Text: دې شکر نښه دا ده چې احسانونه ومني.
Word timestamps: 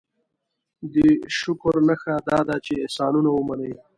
دې 0.93 1.07
شکر 1.39 1.75
نښه 1.87 2.15
دا 2.29 2.39
ده 2.47 2.55
چې 2.65 2.73
احسانونه 2.83 3.29
ومني. 3.33 3.71